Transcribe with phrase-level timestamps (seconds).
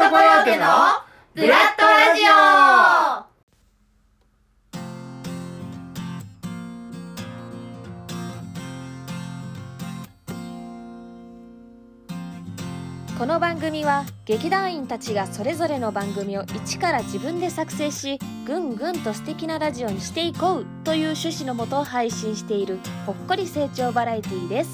[0.00, 0.64] トコヨーテの
[1.34, 2.30] ブラッドラジオ。
[13.18, 24.70] この番組は劇団員たちがそれぞれの番組を一から自分で作成しぐんぐんと素敵なラジオにしていこうという趣旨のもと配信しているほっこり成長バラエティーです。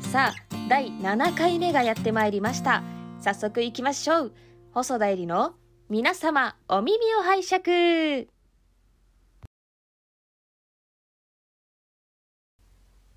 [0.00, 0.36] さあ
[0.70, 2.82] 第7回目がやってまいりました。
[3.20, 4.32] 早速いきましょう。
[4.72, 5.54] 細田絵里の
[5.88, 8.28] 皆様お耳を拝借。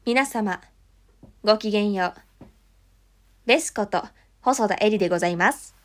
[0.05, 0.61] 皆様
[1.43, 2.45] ごきげんよう。
[3.45, 4.03] ベスこと
[4.41, 5.75] 細田絵里でございます。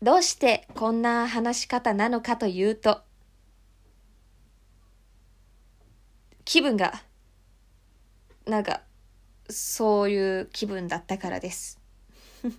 [0.00, 3.02] どうしてこんな話し方なのかというと、
[6.44, 7.02] 気分が、
[8.46, 8.85] なんか、
[9.48, 11.80] そういう気分だったからです。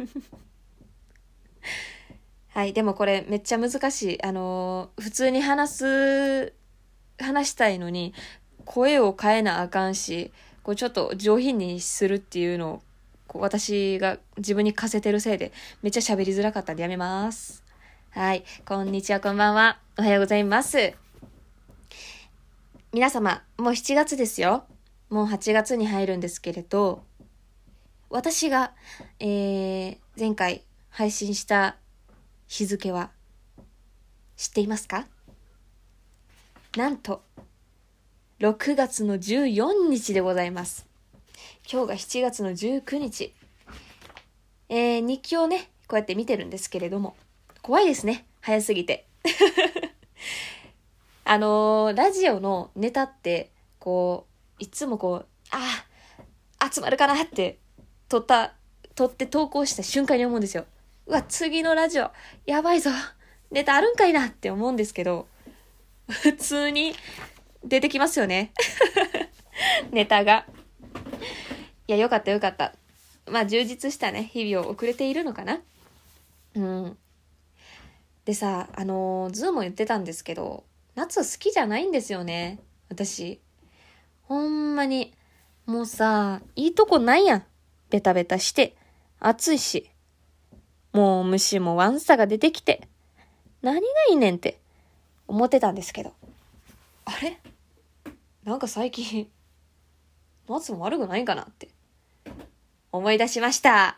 [2.50, 4.24] はい、でもこれめっちゃ難しい。
[4.24, 6.54] あのー普通に話す、
[7.20, 8.14] 話したいのに、
[8.66, 10.32] 声を変えなあかんし、
[10.64, 12.82] こうちょっと上品にするっていうのを
[13.28, 17.64] こう私が自分に課せてるせいでめっちゃ喋りづらかったんでやめます。
[18.12, 18.44] はい。
[18.66, 19.80] こんにちは、こんばんは。
[19.98, 20.94] おはようございます。
[22.94, 24.66] 皆様、もう7月ですよ。
[25.10, 27.04] もう8月に入るんですけれど、
[28.10, 28.74] 私が、
[29.20, 31.78] えー、前回配信した
[32.48, 33.12] 日付は
[34.36, 35.08] 知っていますか？
[36.76, 37.22] なんと、
[38.40, 40.86] 6月の14日でございます。
[41.72, 43.34] 今日が7月の19日。
[44.70, 47.16] えー、日記をね、こうやって見てるんですけれども、
[47.62, 48.26] 怖いですね。
[48.42, 49.08] 早すぎて。
[51.24, 54.27] あのーラジオのネタって、こう、
[54.60, 55.86] いつもこう、あ
[56.60, 57.60] あ、集まるかなって、
[58.10, 58.54] 撮った、
[58.96, 60.66] 撮って投稿した瞬間に思うんですよ。
[61.06, 62.12] うわ、次のラジオ、
[62.46, 62.90] やばいぞ。
[63.52, 65.28] ネタあるんかいなって思うんですけど、
[66.10, 66.96] 普通に
[67.64, 68.52] 出てきますよね。
[69.92, 70.46] ネタが。
[71.88, 72.74] いや、よかったよかった。
[73.26, 75.62] まあ、充実したね、日々を送れているのかな。
[76.56, 76.98] うん。
[78.26, 80.66] でさ、あのズーも言ってたんですけど、
[80.96, 82.60] 夏好きじゃないんですよね。
[82.90, 83.40] 私。
[84.28, 85.14] ほんまに。
[85.66, 87.44] もうさ、いいとこないやん。
[87.90, 88.76] ベタベタして。
[89.20, 89.90] 暑いし。
[90.94, 92.88] もう虫もワンサが出てきて。
[93.62, 94.60] 何がいいねんって
[95.28, 96.14] 思ってたんですけど。
[97.06, 97.40] あれ？
[98.44, 99.30] なんか最近、
[100.48, 101.70] 夏も悪くないんかなって
[102.92, 103.98] 思い出しました。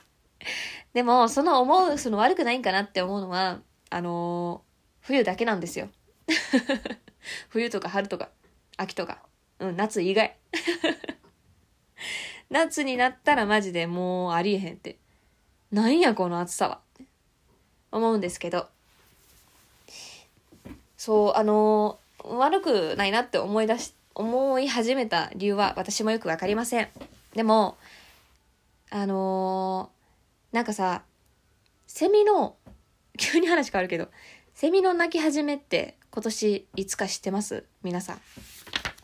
[0.94, 3.60] でも、その思う、その悪くないんかなって思うのは、
[3.90, 4.70] あのー
[5.02, 5.90] 冬だけなんですよ。
[7.50, 8.30] 冬とか春とか
[8.78, 9.24] 秋とか、
[9.60, 10.36] うん、夏以外。
[12.50, 14.98] 夏になったらマジでもうありえへんって。
[15.72, 16.80] なんやこの暑さは。
[16.96, 17.04] って
[17.92, 18.68] 思うんですけど。
[20.98, 26.90] そう、あのー悪くないなって思い出し、思い始めた理由は私もよくわかりません。
[27.34, 27.78] でも、
[28.90, 31.04] あのーなんかさ、
[31.88, 32.58] セミの、
[33.18, 34.10] 急に話変わるけど、
[34.54, 37.64] セミの鳴き始めって今年いつか知ってます？
[37.84, 38.22] 皆さん。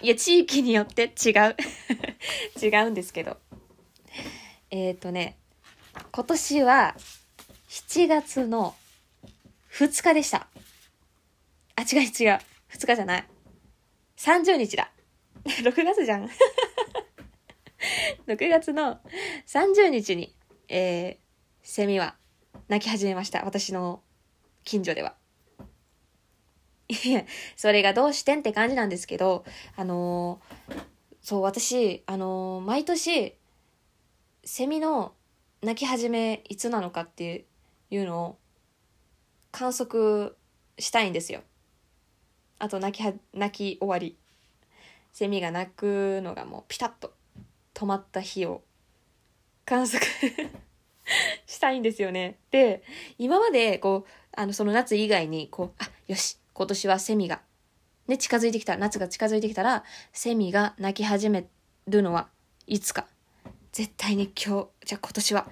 [0.06, 1.56] いや、地域によって違う。
[2.62, 3.40] 違うんですけど。
[4.70, 5.40] えっ、ー、とね、
[6.12, 6.96] 今年は
[7.70, 8.76] 7月の
[9.72, 10.48] 2日でした。
[11.76, 12.40] あ、違う違う。
[12.70, 13.28] 2日じゃない。
[14.18, 14.92] 30日だ。
[15.44, 16.30] 6月じゃん。
[18.28, 19.00] 6月の
[19.48, 20.36] 30日に、
[20.68, 21.18] えー、
[21.64, 22.16] セミは
[22.68, 23.44] 鳴き始めました。
[23.44, 24.04] 私の
[24.66, 25.16] 近所では。
[27.56, 29.44] それがどうしてんって感じなんですけど、
[29.76, 30.86] あのー
[31.22, 33.36] そう、私、あのー毎年、
[34.44, 35.14] セミの
[35.64, 37.46] 鳴き始めいつなのかって
[37.90, 38.38] いうのを
[39.52, 40.36] 観測
[40.78, 41.42] したいんですよ。
[42.60, 44.18] あと、鳴きは、鳴き終わり。
[45.14, 47.14] セミが鳴くのがもうピタッと
[47.74, 48.62] 止まった日を
[49.66, 50.06] 観測
[51.48, 52.38] したいんですよね。
[52.52, 52.84] で、
[53.18, 57.42] 今まで、こう、あの、その夏以外に、こう、あ、よし、今年はセミが、
[58.08, 61.48] ね、近づいてきた、夏が近づいてきたら、セミが鳴き始め
[61.86, 62.30] るのは
[62.66, 63.08] いつか。
[63.74, 65.48] 絶対に今日、じゃあ今年は、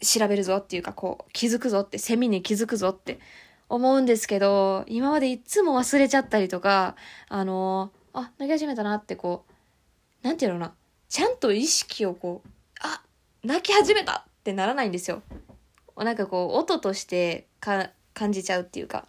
[0.00, 3.18] 調べるぞっていうか、こう、気づくぞって、セミに気づくぞって
[3.68, 6.94] 思うんですけど、今までいつも忘れちゃったりとか、
[7.28, 9.46] あのあ、鳴き始めたなってこ
[10.22, 10.74] う、なんていうのな、
[11.08, 12.48] ちゃんと意識をこう、
[12.82, 13.02] あ、
[13.42, 15.22] 泣き始めたってならないんですよ。
[15.96, 19.08] なんかこう、音としてか感じちゃうっていうか。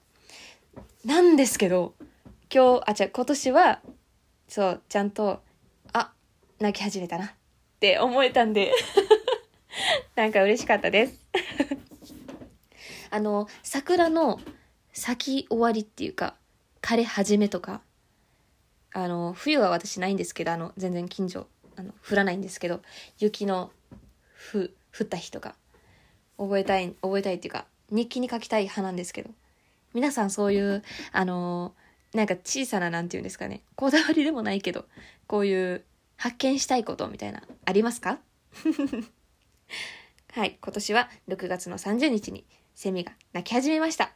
[1.07, 1.93] なんですけど、
[2.53, 3.79] 今日、あ、じゃ今年は、
[4.49, 5.41] そう、ちゃんと、
[5.93, 6.11] あ、
[6.59, 7.29] 泣き始めたなっ
[7.79, 8.73] て思えたんで、
[10.17, 11.21] なんか嬉しかったです。
[13.09, 14.41] あの、桜の
[14.91, 16.35] 咲き終わりっていうか、
[16.81, 17.81] 枯れ始めとか、
[18.91, 22.81] あの、冬は私ないんですけど、あの、全然近所、あの、降らないんですけど、
[23.17, 23.71] 雪の
[24.33, 25.55] ふ、降った日とか、
[26.37, 29.29] 覚えたい、覚えたいっていうか、日記に書きたい派なんですけど、
[29.97, 31.73] 皆さんそういう、あの、
[32.13, 34.85] なんか小さな、なんていうんですかね、こだわりでもないけど、
[35.25, 35.83] こういう
[36.17, 38.19] 発見したいことみたいな、ありますか？
[40.33, 42.45] はい、今年は6月の30日に
[42.75, 44.11] セミが鳴き始めました。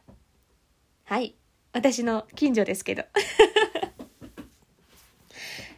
[1.02, 1.34] はい、
[1.72, 3.02] 私の近所ですけど。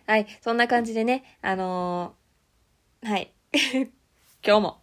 [0.07, 3.33] はい、そんな感じでね、あのーはい、
[4.47, 4.81] 今日も、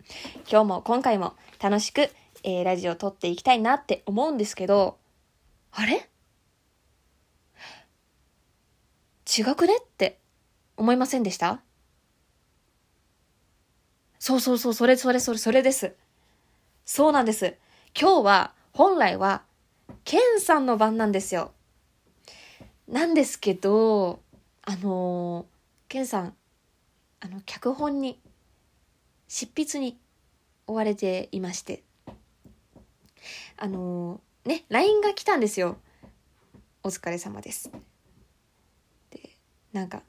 [0.50, 2.10] 今日も今回も楽しく、
[2.42, 4.98] えーラジオを撮っていきたいなって思うんですけど、
[5.72, 6.10] あれ？
[9.26, 9.78] 違くね？
[9.78, 10.20] って
[10.76, 11.62] 思いませんでした？
[14.20, 15.96] そうそうそう、それそれそれそれです。
[16.86, 17.56] そうなんです。
[18.00, 19.44] 今日は、本来は、
[20.04, 21.54] ケンさんの番なんですよ。
[22.88, 24.20] なんですけど、
[24.64, 25.46] あのー
[25.88, 26.36] ケンさん、
[27.20, 28.20] あの、脚本に、
[29.28, 29.98] 執筆に
[30.68, 31.84] 追われていまして、
[33.58, 35.78] あのね、LINE が来たんですよ。
[36.84, 37.72] お疲れ様です。
[39.12, 39.38] で、
[39.72, 40.02] なんか、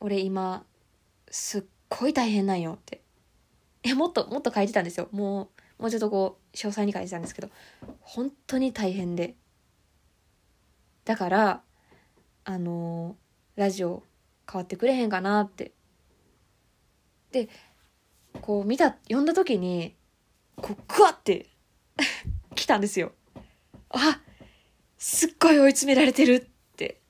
[0.00, 0.64] 俺今、
[1.30, 3.00] すっごい大変なんよって。
[3.84, 5.08] え、もっと、もっと書いてたんですよ。
[5.12, 7.50] もう、もうちょっとこう、詳細に書いてたんですけど、
[8.00, 9.36] 本当に大変で。
[11.04, 11.62] だから、
[12.44, 13.22] あのー
[13.54, 14.02] ラジオ
[14.50, 15.72] 変わってくれへんかなって。
[17.30, 17.48] で、
[18.40, 19.94] こう見た、読んだ時に、
[20.56, 21.51] こう、グワって
[22.54, 23.12] 来たんですよ。
[23.90, 24.20] あ
[24.98, 27.00] すっごい追い詰められてるって。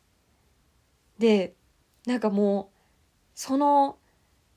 [1.18, 1.54] で、
[2.06, 2.78] なんかもう、
[3.34, 3.98] その、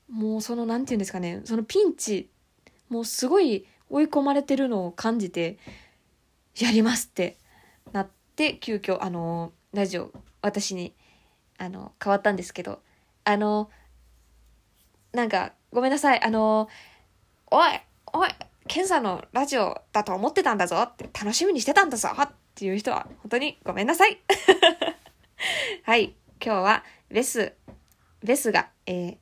[0.08, 2.30] もうその、なんていうんですかね、そのピンチ、
[2.88, 5.58] もうすごい追い込まれてるのを感じて、
[6.58, 7.36] やりますって
[7.92, 10.94] なって、急遽、あの、ラジオ、私に、
[11.58, 12.80] あの、変わったんですけど、
[13.24, 13.70] あの、
[15.12, 16.68] なんか、ごめんなさい、あの、
[17.50, 17.80] おい、
[18.12, 18.28] おい、
[18.68, 24.18] ケンさんのラジオだと思ってたんだぞって、楽しみにしてたんだぞっていう人は、本当にごめんなさい。
[25.84, 26.14] はい、
[26.44, 27.54] 今日は、ベス、
[28.22, 29.16] ベスが、えー、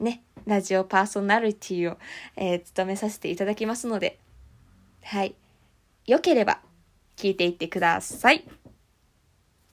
[0.00, 1.98] ね、ラジオパーソナリティを、
[2.36, 4.18] えー務めさせていただきますので、
[5.02, 5.34] はい。
[6.06, 6.60] よければ、
[7.16, 8.44] 聞いていってください。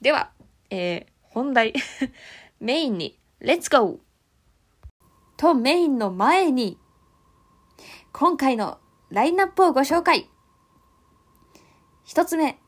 [0.01, 0.31] では、
[0.69, 1.73] えー本題、
[2.61, 3.99] メインに、レッツゴー
[5.35, 6.77] とメインの前に、
[8.15, 8.77] 今回の
[9.09, 10.29] ラインナップをご紹介。
[12.03, 12.59] 一つ目、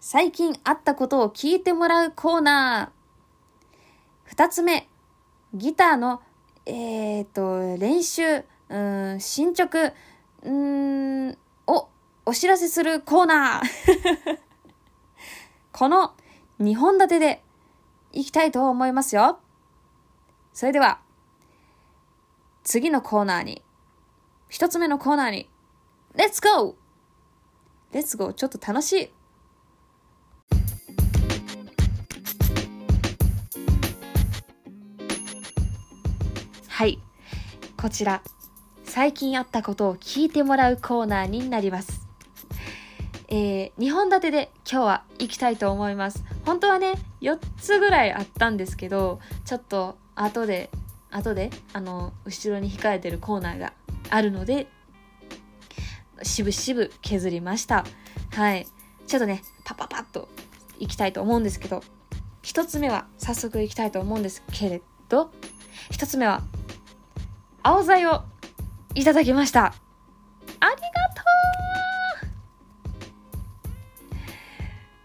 [0.00, 3.80] 最近あったことを聞いてもらうコーナー。
[4.24, 4.90] 二つ目、
[5.54, 6.20] ギターの、
[6.66, 9.94] えー、と、練習、うん、進捗、
[10.42, 11.88] うん、を
[12.26, 14.38] お知らせするコーナー。
[15.72, 16.12] この
[16.60, 17.42] 2本立てで
[18.12, 19.40] いきたいと思いますよ。
[20.52, 21.00] それでは、
[22.62, 23.62] 次のコーナーに、
[24.52, 25.48] 一つ目のコーナーに、
[26.14, 26.74] レッツゴー
[27.94, 29.10] レッツゴーちょっと楽しい。
[36.68, 36.98] はい。
[37.80, 38.22] こちら、
[38.84, 42.06] 最近あったことを聞いてもらうコーナーになります。
[43.28, 46.22] えー、2本立てで今日は行きたいと思います。
[46.44, 50.68] 本当はね、4つぐらいあったんですけど、ちょっと後で、
[51.10, 53.72] 後で、あの、後ろに控えてるコーナーが
[54.10, 54.66] あるので、
[56.22, 57.84] しぶしぶ削りました。
[58.34, 58.66] はい。
[59.06, 60.28] ちょっとね、パパパッと
[60.78, 61.82] 行きたいと思うんですけど、
[62.42, 65.32] 一つ目は早速行きたいと思うんですけれど、
[65.90, 66.42] 一つ目は、
[67.62, 68.22] 青剤を
[68.94, 69.66] いただきました。
[69.66, 69.74] あり
[70.60, 71.22] がと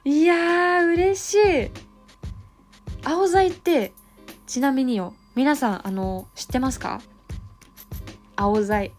[0.06, 1.72] ういやー、嬉しい。
[3.04, 3.94] 青剤って、
[4.46, 7.02] ちなみによ、皆さん、あの、知ってますか？
[8.38, 8.94] 青剤。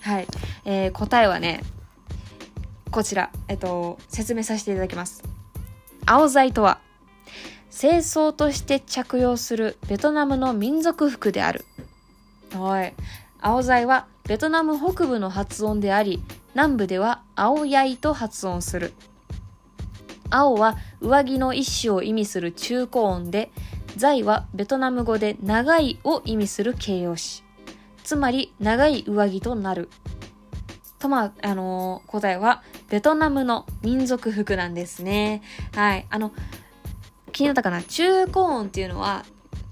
[0.00, 0.26] はい。
[0.64, 1.64] えー答えはね、
[2.90, 5.24] こちら、えっと、説明させていただきます。
[6.06, 6.78] 青剤とは、
[7.76, 11.64] 清掃として着用するベトナムの民族服である。
[12.52, 12.94] はい。
[13.40, 16.22] 青剤はベトナム北部の発音であり、
[16.54, 18.92] 南部では青やいと発音する。
[20.30, 23.50] 青は上着の一種を意味する中高音で、
[23.96, 27.43] 在はベトナム語で長いを意味する形容詞。
[28.04, 29.88] つまり長い上着となる。
[31.00, 35.42] とまあ、あのー答えはベトナムの民族服なんですね。
[35.74, 36.06] はい。
[36.08, 36.32] あの、
[37.32, 37.82] 気になったかな？
[37.82, 39.24] 中高音っていうのは、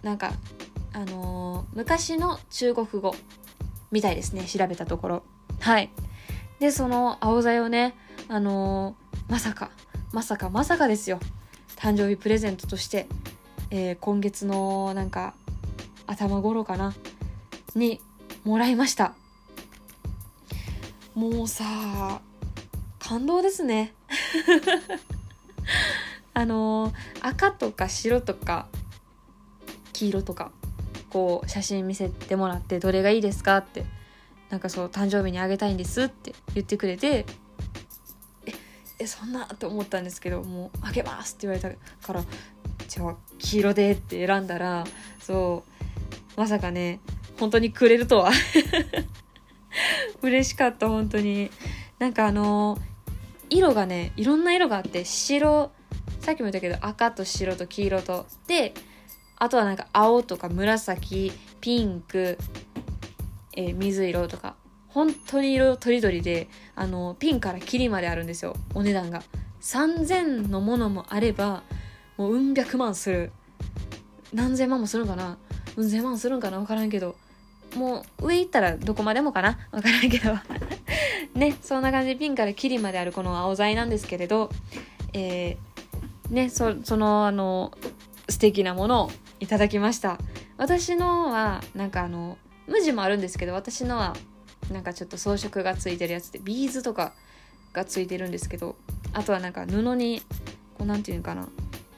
[0.03, 0.33] なんか、
[0.93, 3.15] あのー昔の中国語
[3.91, 4.45] みたいですね。
[4.45, 5.23] 調べたところ。
[5.61, 5.91] はい。
[6.59, 7.95] でその青材をね。
[8.29, 9.71] あのーまさか
[10.12, 11.21] まさかまさかですよ。
[11.77, 13.07] 誕生日プレゼントとして、
[13.71, 15.35] えー今月のなんか
[16.07, 16.93] 頭頃かな？
[17.75, 18.03] に
[18.45, 19.15] もらいました。
[21.15, 22.21] もうさ
[22.99, 23.95] 感動ですね。
[26.35, 28.69] あの赤とか白とか
[29.93, 30.51] 黄色とか
[31.11, 33.85] こう写真見せてもらってどれがいいですかって
[34.49, 37.27] なんかそう誕生日にあげたいんですって言ってくれて
[38.47, 38.53] え
[38.99, 42.25] えそんなって思ったんですけどもうあげますって言われたから
[42.89, 44.85] じゃあ黄色でって選んだら
[45.21, 45.65] そ
[46.37, 47.01] うまさかね
[47.43, 48.31] 本当にくれるとは。
[50.23, 51.51] 嬉しかった本当に。
[51.99, 52.79] なんかあの
[53.51, 55.73] 色がねいろんな色があって白
[56.21, 58.27] さっきも言ったけど赤と白と黄色と。
[58.47, 58.75] で
[59.39, 62.39] あとはなんか青とか紫ピンク、
[63.57, 64.55] えー水色とか。
[64.87, 69.25] 本当に色とりどりであのピンからキリまであるんですよお値段が。
[69.63, 71.65] 3000のものもあれば
[72.17, 73.33] もううん百万する。
[74.33, 75.39] 何千万もするんかな。
[75.75, 77.17] うん千万するんかな分からんけど。
[77.75, 79.59] もう上行ったらどこまでもかな？
[79.71, 80.35] 分からんけど。
[81.35, 82.09] ねそんな感じ。
[82.11, 84.50] でピンからキリまであるこの青材なんですけれど。
[85.12, 85.73] えー
[86.31, 87.73] ねそそのあの
[88.29, 90.19] 素敵なものをいただきました。
[90.57, 94.17] 私のはなんかあの無地もあるんですけど私のは
[94.71, 97.12] なんかちょっと装飾がついてるやつでビーズとか
[97.75, 98.76] がついてるんですけど
[99.12, 100.23] あとはなんか布に
[100.79, 101.49] こうなんていうのかな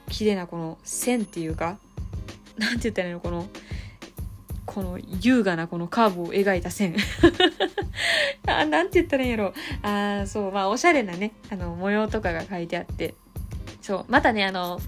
[0.08, 1.78] 綺麗なこの線っていうか
[2.56, 3.20] なんて言ったらいいの？
[3.20, 3.46] この
[4.66, 6.96] この優雅なこのカーブを描いた線。
[8.46, 9.54] あなんて言ったらいいんやろ。
[9.82, 13.14] あそうまあおしゃれなねあの模様とかが書いてあって。
[13.82, 14.80] そうまたねあの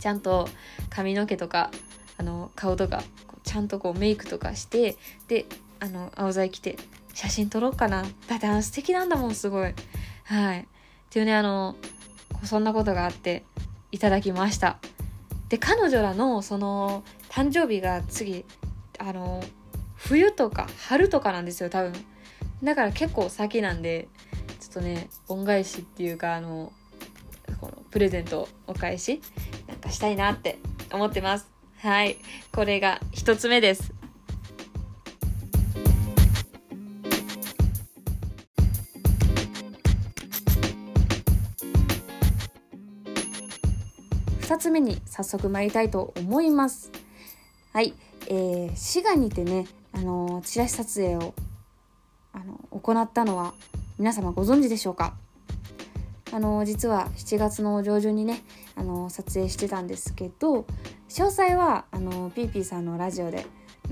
[0.00, 0.48] ちゃんと
[0.88, 1.70] 髪の毛とか
[2.18, 3.04] あの顔とか
[3.44, 4.96] ちゃんとこうメイクとかして
[5.28, 5.46] で
[5.78, 6.76] あの青材着て
[7.14, 8.02] 写真撮ろうかな。
[8.28, 9.74] だってあの素敵なんだもんすごい。
[10.24, 10.60] はい。
[10.60, 10.64] っ
[11.10, 11.76] ていうねあの
[12.44, 13.44] そんなことがあって
[13.92, 14.78] いただきました。
[15.48, 18.44] で彼女らのその誕生日が次
[19.00, 19.42] あの
[19.96, 21.92] 冬とか春とかなんですよ多分。
[22.62, 24.08] だから結構先なんで
[24.60, 26.70] ちょっとね恩返しっていうかあの
[27.60, 29.22] このプレゼントお返し
[29.66, 30.58] なんかしたいなって
[30.92, 31.50] 思ってます。
[31.78, 32.18] はい。
[32.52, 33.94] これが一つ目です。
[44.42, 46.90] 2つ目に早速参りたいと思います。
[47.72, 47.94] はい、
[48.32, 51.34] えー、滋賀にてね、あのーチラシ撮影を、
[52.32, 53.54] あの行ったのは
[53.98, 55.14] 皆様ご存知でしょうか？
[56.32, 58.44] あのー実は7月の上旬にね、
[58.76, 60.60] あの撮影してたんですけど
[61.08, 63.44] 詳細はあのピーピーさんのラジオで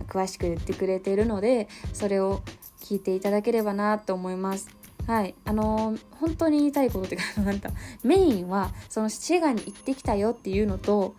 [0.07, 2.43] 詳しく言ってくれてるのでそれを
[2.81, 4.69] 聞いていただければなと思います。
[5.09, 7.71] はい、あのー本当に言いたいことっていうかなんか
[8.05, 11.17] メインはその滋賀に行ってきたよっていうのと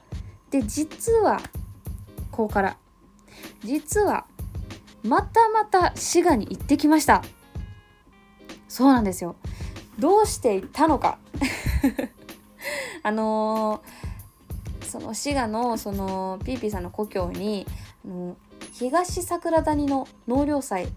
[0.51, 1.41] で実は
[2.31, 2.77] ここから
[3.63, 4.25] 実は
[5.03, 7.23] またまた滋賀に行ってきました。
[8.67, 9.35] そうなんですよ。
[9.97, 11.17] どうして行ったのか。
[13.03, 14.09] あのー
[14.89, 17.67] その滋賀のそのピーピーさんの故郷に
[18.03, 18.35] あの
[18.73, 20.87] 東桜谷の納涼祭っ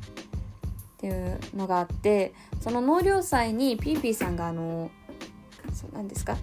[0.97, 4.91] ていうのがあってその納涼祭にピーピーさんがあの
[5.75, 6.39] そうなんですか？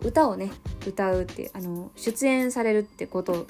[0.00, 0.50] 歌をね
[0.88, 3.46] 歌うってあの出演されるってこと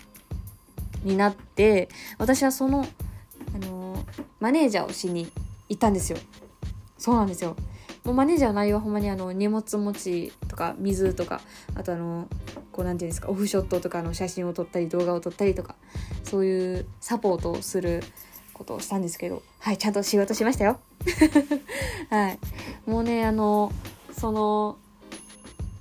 [1.08, 1.88] になって
[2.18, 2.86] 私はその
[3.54, 4.04] あの
[4.40, 5.30] マネージャーをしに
[5.68, 6.18] 行ったんですよ。
[6.98, 7.56] そうなんですよ。
[8.04, 11.40] もうマネージャーの内容はほんまにあの荷物持ちとか水とか
[11.74, 12.28] あとあの
[12.72, 15.74] こうなんていうんですかオフショットとかの写真を撮ったり動画を撮ったりとか
[16.24, 18.02] そういうサポートをする
[18.54, 20.80] ことをしたんですけどはいちゃんと仕事しましたよ。
[22.10, 22.38] はい。
[22.86, 23.72] もうねあの
[24.12, 24.78] その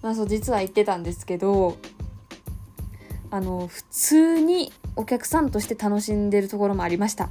[0.02, 1.78] まあそう実は言ってたんですけど
[3.30, 7.30] あの普通にお客さんとして楽しんでるところもありました。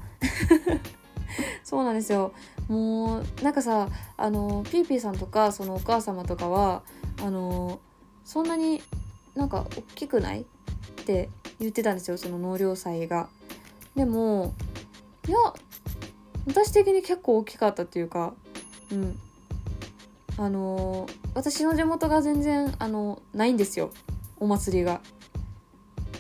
[1.65, 2.33] そうなんですよ。
[2.69, 6.83] もうなんかさあのピーピーさんとかそのお母様とかは
[7.23, 7.81] あの
[8.25, 8.83] そんなに
[9.35, 10.45] なんか大きくないっ
[11.05, 13.29] て言ってたんですよその納涼祭が。
[13.95, 14.53] でも
[15.29, 15.39] いや
[16.47, 18.35] 私的に結構大きかったっていうか
[18.91, 19.19] うん。
[20.39, 23.91] あの私の地元が全然あのないんですよ
[24.39, 25.01] お祭りが。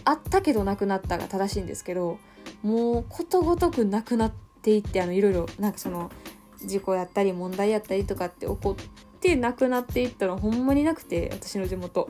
[0.07, 2.19] あったけどなくなったが正しいんですけど
[2.63, 4.33] もうことごとくなくなっ
[4.63, 6.11] ていってあのいろいろなんかその
[6.65, 12.09] 事故やったり問題やったりとかって起こってなくなっていったらほんまになくて私の地元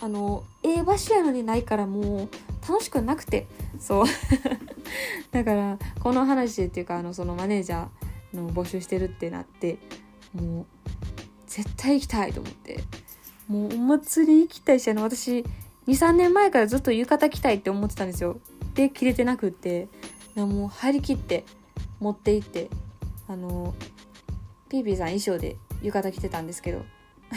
[0.00, 2.28] あの、ええ場所やのにないからもう
[2.68, 3.46] 楽しくなくて、
[3.80, 4.04] そう。
[5.32, 9.78] だから、この話っていうか、あの、そのマネージャーの募集してるってなって、
[10.34, 10.66] もう、
[11.46, 12.80] 絶対行きたいと思って。
[13.48, 15.44] もうお祭り行きたいし、あの、私、
[15.88, 18.38] 2、3年前からずっと浴衣着たいって思ってたんですよ。
[18.74, 19.88] で、着れてなくって、
[20.36, 21.44] もう張り切って
[21.98, 22.68] 持って行って、
[23.26, 23.74] あの、
[24.68, 26.84] ピーピーさん衣装で浴衣着てたんですけど、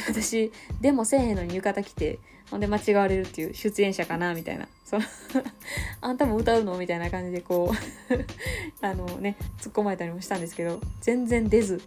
[0.09, 4.67] 私、でもせえへんのに浴衣着て、ほんで間違われるっていう出演者かなみたいな。
[4.83, 5.05] その
[6.01, 6.77] あんたも歌うの？
[6.77, 7.75] みたいな感じでこう
[8.85, 11.81] あのね、突っ込まれたりもしたんですけど、全然出ず。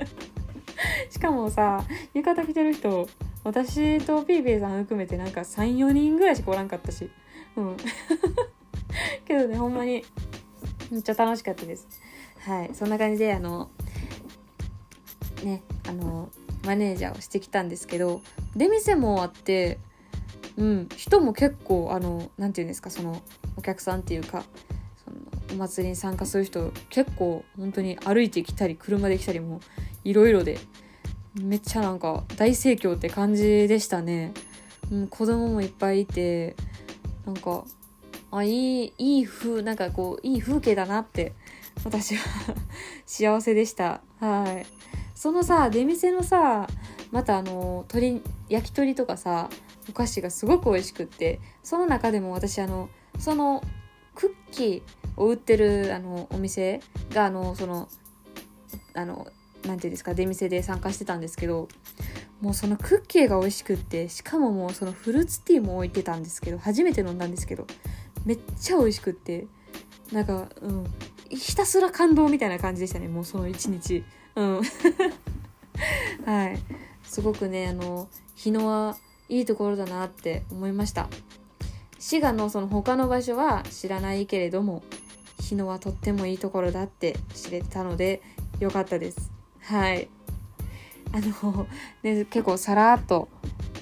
[1.10, 3.06] しかもさ、浴衣着てる人、
[3.44, 7.10] 私とピーピーさん含めてなんか3、4人ぐらいしかおらんかったし。
[7.56, 7.76] うん。
[9.24, 10.04] けどね、ほんまに、
[10.90, 11.86] めっちゃ楽しかったです。
[12.40, 12.70] はい。
[12.74, 13.70] そんな感じで、あの、
[15.44, 16.30] ね、あの、
[16.64, 18.20] マネージャーをしてきたんですけど
[18.56, 19.78] 出店もあって
[20.56, 23.22] うん人も結構あの何て言うんですかその
[23.56, 24.44] お客さんっていうか
[25.04, 25.16] その
[25.52, 29.60] お祭りに参加する人結構本当に歩いてきたり車で来たりも
[30.04, 30.58] いろいろで
[31.34, 34.32] めっちゃなんか大盛況って感じでしたね、
[34.90, 36.54] うん、子供もいっぱいいて
[37.26, 37.64] なんか
[38.30, 41.32] あいいいい風なんかこういい風景だなって
[41.84, 42.24] 私は
[43.06, 44.00] 幸せでした。
[44.20, 44.66] はい。
[45.14, 46.68] そのさ出店のさ
[47.12, 49.48] またあの鶏焼き鳥とかさ
[49.88, 52.88] お菓子がすごく美味しくってその中でも私あの
[53.18, 53.62] その
[54.14, 54.82] クッキー
[55.16, 57.88] を売ってるあのお店があのその
[58.94, 59.26] あの
[59.66, 61.68] 何て言うんですか出店で参加してたんですけど
[62.40, 67.66] もうそのクッキーが美味しくってしかももうそのフルーツティーも置いてたんですけど初めて飲んだんですけど
[68.24, 69.46] めっちゃ美味しくって
[70.12, 70.86] なんかうん
[71.30, 74.04] ひたすら感動みたいな感じでしたねもうその一日。
[74.36, 74.62] うん。
[76.24, 76.58] はい。
[77.02, 78.96] すごくねあの日野は
[79.28, 81.08] いいところだなって思いました。
[81.98, 84.82] 滋賀のその他の場所は知らないけれども
[85.40, 88.20] 日野はとってもいいところだって知れたので
[88.60, 89.33] よかったです。
[89.64, 90.08] はい。
[91.12, 91.66] あの、
[92.02, 93.28] ね、結構さらっと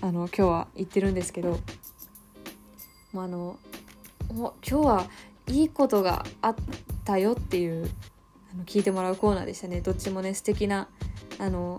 [0.01, 1.59] あの今日は言ってるんですけど
[3.12, 3.59] もうあの
[4.29, 5.07] 今日は
[5.49, 6.55] いいことがあっ
[7.05, 7.90] たよっていう
[8.53, 9.81] あの聞いてもらうコーナーでしたね。
[9.81, 10.88] どっちもね素敵な
[11.38, 11.79] あの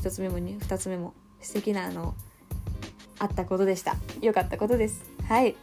[0.00, 2.14] 1つ目も2つ目も素敵なあの
[3.20, 3.96] あったことでした。
[4.20, 5.04] 良かったことです。
[5.28, 5.54] はい。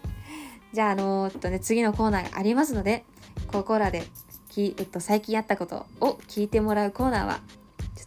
[0.74, 3.04] じゃああのー、っとね次のコーナーがありますので
[3.48, 4.04] ここらで
[4.50, 7.42] き、えっと、最近あったことを聞いてもらうコーナーは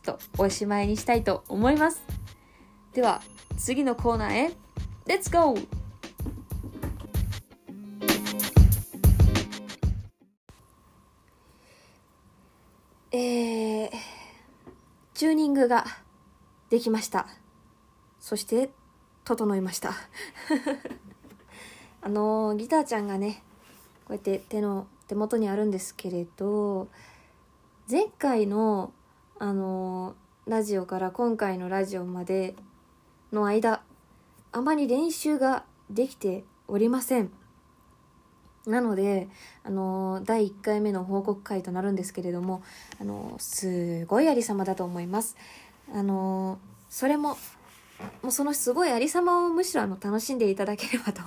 [0.04, 2.02] とおしまいにしたいと思います
[2.92, 3.22] では
[3.56, 4.52] 次のコーナーへ
[5.06, 5.84] レッツゴー
[13.16, 13.90] えー、
[15.14, 15.84] チューニングが
[16.68, 17.28] できました。
[18.18, 18.70] そして、
[19.22, 19.92] 整いました。
[22.02, 23.44] あの、ギターちゃんがね、
[24.06, 26.88] こうやって手の、手元にあるんですけれど、
[27.88, 28.92] 前回の、
[29.38, 30.14] あの、
[30.46, 32.54] ラジオから今回のラジオまで
[33.32, 33.82] の間、
[34.52, 37.30] あまり練習ができておりません。
[38.66, 39.28] なので、
[39.64, 42.62] あの、第1回目の報告会となるんですけれども、
[43.00, 45.36] あの、すごいありさまだと思います。
[45.92, 47.36] あの、それも、
[48.22, 51.22] もうそのすごいありさまをむしろあの楽しんでいただければと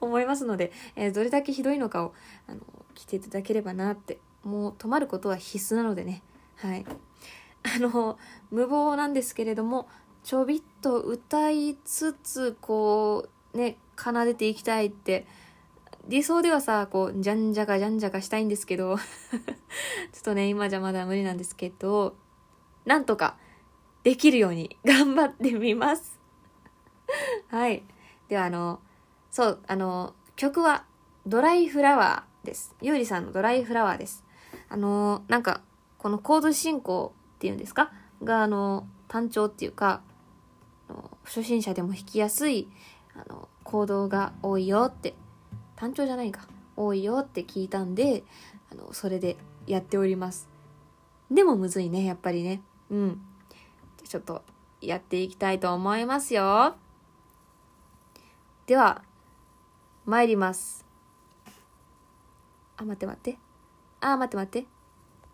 [0.00, 2.14] 思いますので、えどれだけひどいのかを、
[2.48, 2.60] あの
[2.94, 6.22] 聞いていただければなって、もう止まることは必須なのでね、
[6.56, 6.84] はい。
[7.62, 8.18] あの、
[8.50, 9.88] 無謀なんですけれども、
[10.22, 15.26] ちょびっと歌いつつ、こう、ね、奏でていきたいって、
[16.08, 22.16] 理想ではさ、こう、じゃんじゃかじゃんじゃかしたいんですけど ちょっとね、今じゃまだ無理なんですけど、
[22.84, 23.36] なんとか
[24.04, 26.20] できるように頑張ってみます
[27.48, 27.82] はい。
[28.28, 28.80] では、あの、
[29.30, 30.84] そう、あの、曲は
[31.26, 32.74] ドライフラワーです。
[32.80, 34.24] ゆうりさんのドライフラワーです。
[34.68, 35.62] あの、なんか、
[35.98, 37.92] このコード進行っていうんですか？
[38.22, 40.02] が、あの、単調っていうか、
[41.24, 42.68] 初心者でも弾きやすい、
[43.14, 45.14] あの、コードが多いよって
[45.74, 46.46] 単調じゃないか。
[46.76, 48.22] 多いよって聞いたんで
[48.70, 50.46] あのそれでやっております。
[51.30, 52.62] でもむずいねやっぱりね。
[52.90, 53.20] うん。
[54.04, 54.42] ちょっと
[54.80, 56.76] やっていきたいと思いますよ。
[58.66, 59.02] では
[60.04, 60.84] 参ります。
[62.76, 63.38] あ待って待って。
[64.00, 64.68] あ待って待って。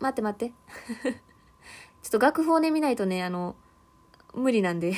[0.03, 0.53] 待って待って。
[2.03, 3.55] ちょっと楽譜をね見ないとねあの
[4.33, 4.93] 無理なんで。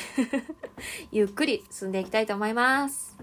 [1.12, 3.16] ゆっくり進んでいきたいと思います。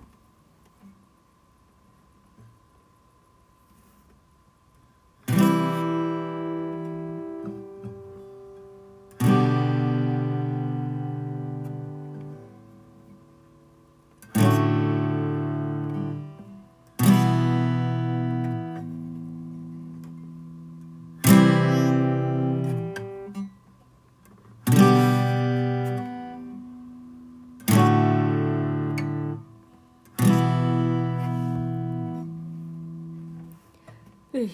[34.45, 34.51] い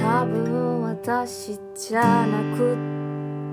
[0.00, 2.76] 多分私じゃなく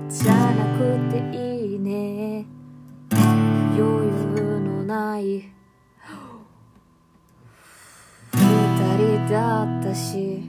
[0.08, 2.46] じゃなくていいね。
[3.10, 5.52] 余裕のない。
[8.32, 10.42] 二人だったし。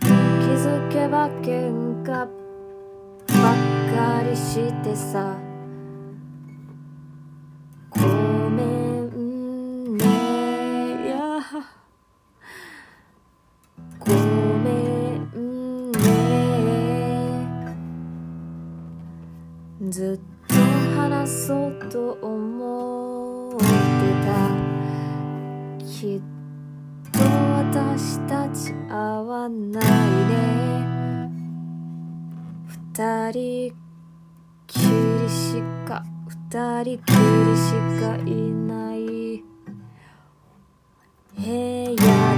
[0.00, 2.28] 気づけば喧嘩ばっ
[3.94, 5.49] かりしてさ。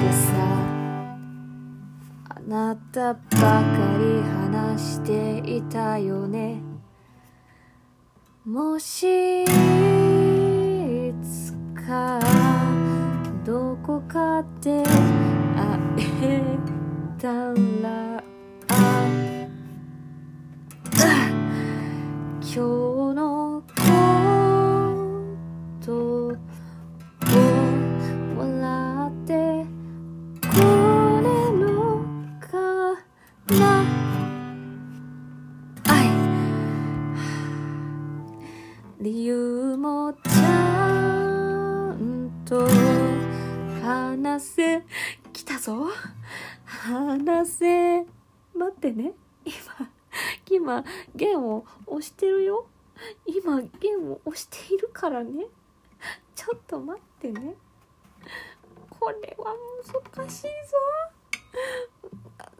[0.03, 0.33] でさ。
[2.29, 3.62] あなたばか
[3.99, 6.61] り話していたよね。
[8.45, 9.47] もしい
[11.23, 11.53] つ
[11.87, 12.19] か
[13.45, 14.91] どこかで会
[16.23, 16.59] え
[17.21, 17.29] た
[17.83, 18.25] ら。
[22.43, 22.91] 今日
[50.73, 52.67] 今弦を押してるよ。
[53.27, 55.45] 今弦を押しているからね。
[56.35, 57.55] ちょっと待ってね。
[58.89, 59.55] これは
[60.17, 60.49] 難しいぞ。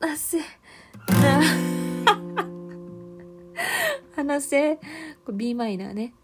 [0.01, 0.39] 話せ。
[0.41, 1.43] な
[4.17, 4.77] 話せ。
[4.77, 4.83] こ
[5.29, 6.15] れ b マイナーね。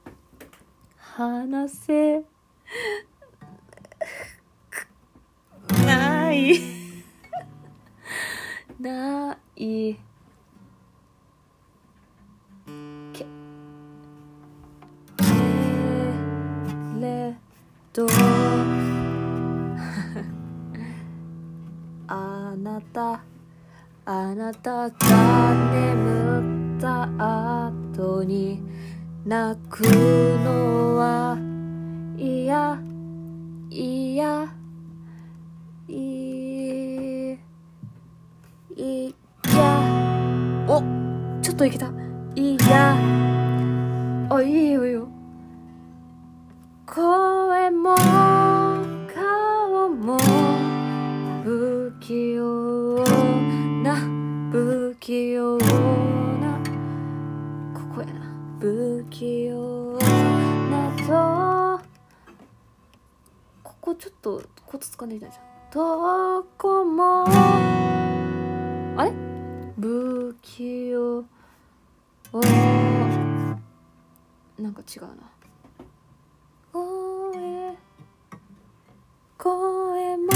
[0.96, 2.24] 話せ。
[5.86, 6.60] ない。
[8.78, 10.07] ない。
[17.98, 18.06] ど
[22.06, 23.20] あなた
[24.04, 24.94] あなたが
[25.72, 27.08] 眠った
[27.66, 28.62] 後に
[29.26, 29.80] 泣く
[30.44, 31.36] のは
[32.16, 32.78] 嫌
[33.68, 34.48] 嫌
[35.88, 36.54] い
[38.76, 39.12] い
[39.56, 39.74] や。
[40.68, 40.82] お
[41.42, 41.90] ちょっといけた。
[42.36, 42.94] いや。
[44.30, 45.17] あいいよいいよ
[46.90, 47.94] 声も
[49.14, 50.16] 顔も
[51.44, 53.04] 不器用
[53.82, 53.96] な
[54.50, 56.58] 不器用な
[57.74, 58.12] ここやな
[58.58, 59.98] 不器用
[60.70, 61.84] なと
[63.62, 69.12] ここちょっとコツつかんでいたじゃんどこもあれ
[69.78, 71.22] 不器用
[74.58, 75.37] なんか違うな
[79.38, 80.32] 声も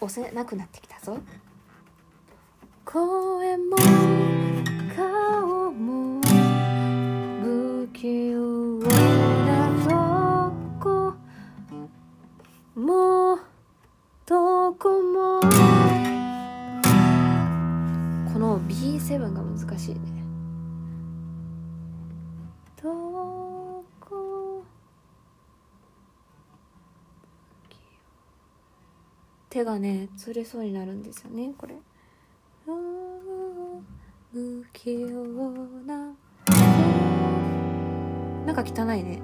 [0.00, 1.18] 押せなくなってきたぞ。
[2.84, 3.76] 声も
[4.94, 6.20] 顔も
[7.42, 11.12] 不器用なとこ
[12.76, 13.40] も
[14.24, 15.40] どこも。
[18.32, 20.00] この B7 が難しいね。
[22.80, 23.45] どこ
[29.48, 31.74] 手がねつれそうになるんですよねこれ。
[34.32, 35.08] 不器用
[35.86, 36.14] な。
[38.44, 39.22] なんか汚いね。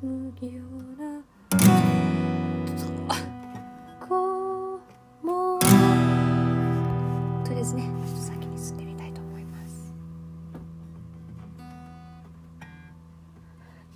[0.00, 0.62] 不器用
[0.96, 1.22] な。
[4.08, 4.80] こ
[5.22, 5.58] も
[7.44, 9.94] とりあえずねちょっと先に進んでみたいと思います。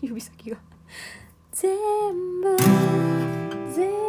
[0.01, 0.59] 指先が。
[1.51, 1.77] 全
[2.41, 2.57] 部
[3.75, 4.06] 全部。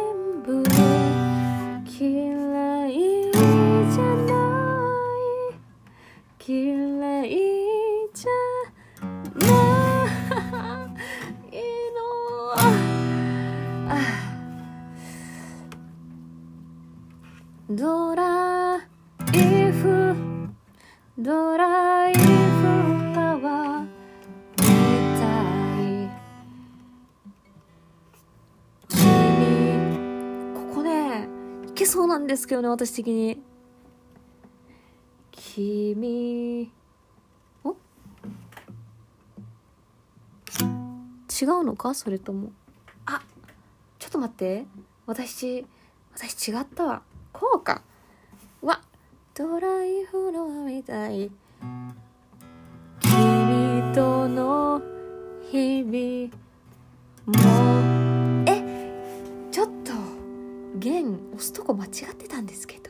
[6.50, 6.56] 嫌
[7.26, 7.28] い
[8.14, 8.30] じゃ
[9.44, 9.44] な
[11.52, 11.60] い
[11.92, 12.00] の。
[17.76, 18.76] ドラ
[19.34, 20.16] イフ
[21.18, 22.22] ドライフ
[23.14, 24.64] パワーみ
[25.18, 25.28] た
[25.82, 26.08] い。
[28.88, 28.96] 君
[30.54, 31.28] ここね
[31.68, 33.47] いけそうなんですけどね私的に。
[35.58, 36.70] 君、
[37.64, 37.70] お？
[37.72, 37.74] 違
[41.46, 41.94] うのか？
[41.94, 42.52] それとも。
[43.06, 43.22] あ、
[43.98, 44.66] ちょっと待って。
[45.06, 45.66] 私、
[46.14, 47.02] 私違ったわ。
[47.32, 47.82] こうか。
[48.62, 48.80] わ、
[49.34, 51.28] ドライフラワーみたい。
[53.00, 54.80] 君との
[55.50, 56.30] 日々
[57.26, 58.62] もえ？
[59.50, 59.92] ちょっと
[60.76, 62.87] 弦押すとこ間違ってたんですけど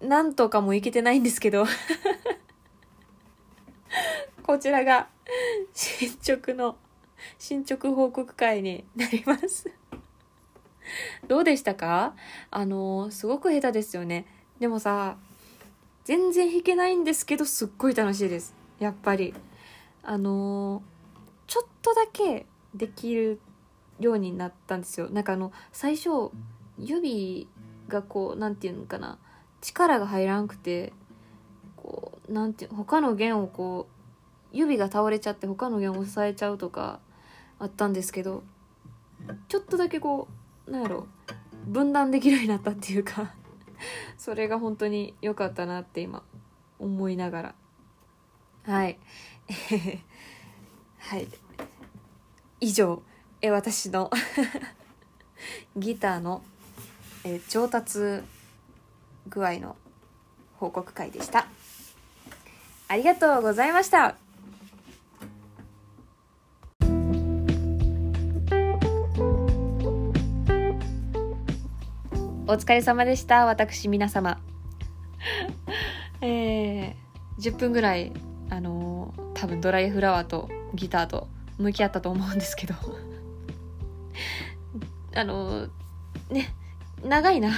[0.00, 1.66] ー、なんとかもいけてないんですけど、
[4.42, 5.08] こちらが
[5.72, 6.76] 進捗の、
[7.38, 9.70] 進捗報告会になります。
[11.28, 12.14] どうでしたか？
[12.50, 14.26] あの、すごく下手ですよね。
[14.58, 15.16] でもさ、
[16.04, 18.54] 全然弾けないんですけど、すっごい楽しいです。
[18.78, 19.34] やっぱり。
[20.02, 20.82] あの、
[21.46, 23.40] ちょっとだけできる
[23.98, 26.30] ようになったんですよなんかあの最初
[26.78, 27.48] 指
[27.88, 29.18] がこうなんていうのかな
[29.60, 30.92] 力が入らんくて
[31.76, 33.88] こうなんて他の弦をこ
[34.52, 37.00] う指が倒れちゃって他の弦を押さえちゃうとか
[37.58, 38.42] あったんですけど
[39.48, 40.28] ちょっとだけこ
[40.66, 41.06] うなんやろ
[41.66, 43.34] 分断できるようになったっていうか
[44.16, 46.22] それが本当に良かったなって今
[46.78, 47.54] 思いながら。
[48.64, 48.98] はい。
[50.98, 51.28] はい。
[52.60, 53.02] 以上。
[53.42, 54.10] え私の
[55.74, 56.42] ギターの
[57.24, 58.22] え上達
[59.30, 59.76] 具合の
[60.56, 61.46] 報告会でした。
[62.88, 64.16] ありがとうございました。
[72.46, 73.46] お疲れ様でした。
[73.46, 74.40] 私皆様。
[76.20, 76.94] えー、
[77.38, 78.12] 10分ぐらい
[78.50, 82.74] あのー多分ドライフラワーとギターと向き合ったと思うんですけど。
[85.16, 85.68] あの
[86.28, 86.54] ね。
[87.04, 87.50] 長いな。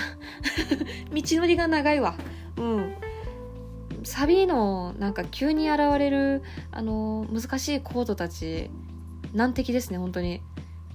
[1.13, 2.15] 道のりが長いわ。
[2.57, 2.95] うん。
[4.05, 8.69] サビのなんか急に現れるあの難しいコードたち
[9.33, 10.41] 難敵ですね本当に。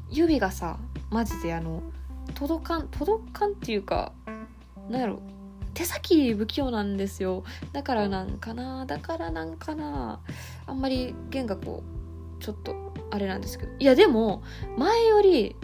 [0.10, 0.78] 指がさ
[1.10, 1.84] マジであの
[2.34, 4.14] 届かん届かんっていうか
[4.90, 5.20] なんやろ。
[5.74, 7.44] 手先不器用なんですよ。
[7.72, 10.20] だからなんかなだからなんかな
[10.66, 11.84] あんまり弦がこ
[12.40, 12.76] うちょっと
[13.12, 13.72] あれなんですけど。
[13.78, 14.44] いやでも
[14.78, 15.56] 前より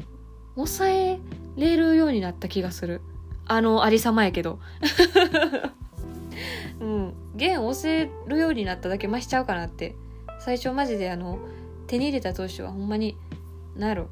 [0.56, 1.20] 抑え
[1.58, 3.02] れるようになった気がする。
[3.46, 4.60] あのありさまやけど。
[6.80, 7.14] うん。
[7.36, 9.96] 弦押せるようになっただけ増しちゃうかなって。
[10.40, 11.40] 最初マジであの
[11.88, 13.18] 手に入れた当初はほんまに
[13.76, 14.10] なんやろ。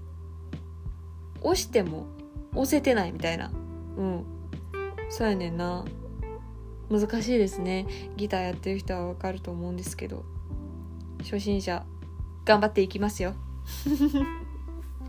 [1.41, 2.05] 押しても
[2.53, 3.51] 押せてないみたいな。
[3.97, 4.25] うん。
[5.09, 5.85] そうやねんな。
[6.89, 7.87] 難しいですね。
[8.17, 10.23] ギターやってる人はわかると思うんですけど。
[11.23, 11.85] 初心者
[12.45, 13.33] 頑張っていきますよ。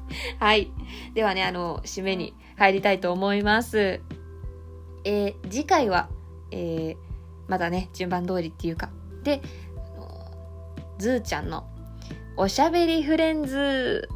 [0.38, 0.70] はい。
[1.14, 4.00] ではねあの締めに入りたいと思います。
[5.04, 6.08] えー次回は、
[6.50, 7.12] えー
[7.48, 8.90] まだね順番通りっていうか。
[9.22, 9.42] で
[9.76, 10.30] あの
[10.98, 11.66] ズーちゃんの
[12.36, 14.08] おしゃべりフレンズ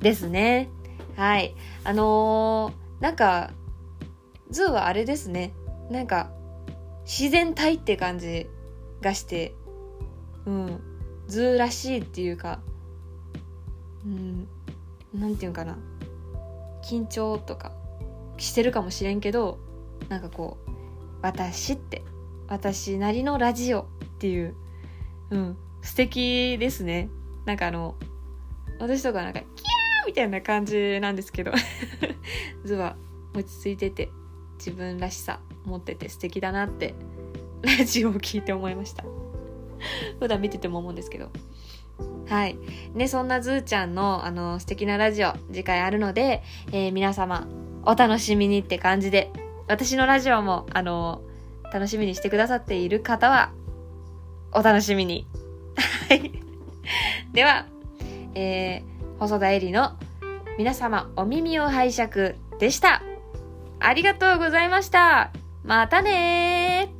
[0.00, 0.68] ですね。
[1.16, 1.54] はい。
[1.84, 3.50] あのーなんか
[4.50, 5.52] ズーはあれですね。
[5.90, 6.30] なんか
[7.04, 8.48] 自然体って感じ
[9.00, 9.54] がして
[10.46, 10.80] うん。
[11.28, 12.60] ズーらしいっていうか。
[14.04, 14.48] うん。
[15.18, 15.78] なんていうんかな
[16.82, 17.72] 緊張とか
[18.38, 19.58] してるかもしれんけど
[20.08, 20.70] なんかこう
[21.22, 22.02] 私って
[22.48, 23.84] 私なりのラジオっ
[24.18, 24.54] ていう
[25.30, 27.08] うん素敵ですね
[27.44, 27.96] なんかあの
[28.78, 31.52] 私とかなんかキャーみたいな感じなんですけど
[32.64, 32.96] ズは
[33.34, 34.10] 落ち着いてて
[34.58, 36.94] 自分らしさ持ってて素敵だなって
[37.62, 39.04] ラジオを聞いて思いました。
[40.20, 41.30] 普段見てても思うんですけど。
[42.28, 42.58] はい。
[42.94, 47.46] ね、そんなズーちゃんの、あの、素敵なラジオ、次回あるので、えー皆様、
[47.84, 49.30] お楽しみにって感じで、
[49.68, 51.22] 私のラジオも、あの、
[51.72, 53.52] 楽しみにしてくださっている方は、
[54.52, 55.26] お楽しみに。
[56.08, 56.32] はい。
[57.32, 57.66] では、
[58.34, 59.96] えー、細田絵里の
[60.58, 63.02] 皆様お耳を拝借でした。
[63.78, 65.32] ありがとうございました。
[65.64, 66.95] またねー